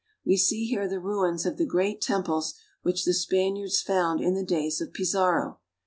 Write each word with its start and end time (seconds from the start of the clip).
We 0.25 0.35
see 0.35 0.65
here 0.65 0.87
the 0.87 0.99
ruins 0.99 1.45
of 1.45 1.57
the 1.57 1.65
great 1.67 2.01
temples 2.01 2.55
which 2.81 3.05
the 3.05 3.13
Spaniards 3.13 3.83
found 3.83 4.19
in 4.19 4.33
the 4.33 4.41
days 4.43 4.81
of 4.81 4.93
Pizarro. 4.95 5.59